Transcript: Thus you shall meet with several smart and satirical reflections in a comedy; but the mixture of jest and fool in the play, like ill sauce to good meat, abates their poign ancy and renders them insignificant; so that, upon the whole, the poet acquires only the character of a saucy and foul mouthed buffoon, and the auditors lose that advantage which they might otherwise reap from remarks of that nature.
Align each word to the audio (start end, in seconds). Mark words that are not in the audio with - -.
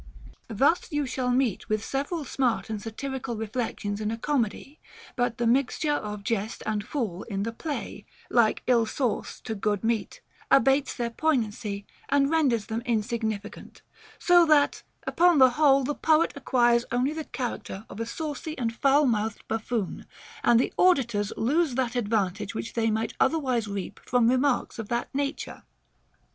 Thus 0.47 0.91
you 0.91 1.05
shall 1.05 1.29
meet 1.29 1.69
with 1.69 1.85
several 1.85 2.25
smart 2.25 2.71
and 2.71 2.81
satirical 2.81 3.35
reflections 3.35 4.01
in 4.01 4.09
a 4.09 4.17
comedy; 4.17 4.79
but 5.15 5.37
the 5.37 5.45
mixture 5.45 5.93
of 5.93 6.23
jest 6.23 6.63
and 6.65 6.83
fool 6.83 7.21
in 7.29 7.43
the 7.43 7.51
play, 7.51 8.07
like 8.27 8.63
ill 8.65 8.87
sauce 8.87 9.39
to 9.41 9.53
good 9.53 9.83
meat, 9.83 10.19
abates 10.49 10.95
their 10.95 11.11
poign 11.11 11.45
ancy 11.45 11.85
and 12.09 12.31
renders 12.31 12.65
them 12.65 12.81
insignificant; 12.83 13.83
so 14.17 14.43
that, 14.47 14.81
upon 15.05 15.37
the 15.37 15.51
whole, 15.51 15.83
the 15.83 15.93
poet 15.93 16.33
acquires 16.35 16.83
only 16.91 17.13
the 17.13 17.25
character 17.25 17.85
of 17.87 17.99
a 17.99 18.07
saucy 18.07 18.57
and 18.57 18.73
foul 18.73 19.05
mouthed 19.05 19.47
buffoon, 19.47 20.07
and 20.43 20.59
the 20.59 20.73
auditors 20.79 21.31
lose 21.37 21.75
that 21.75 21.95
advantage 21.95 22.55
which 22.55 22.73
they 22.73 22.89
might 22.89 23.13
otherwise 23.19 23.67
reap 23.67 23.99
from 24.03 24.27
remarks 24.31 24.79
of 24.79 24.89
that 24.89 25.13
nature. 25.13 25.61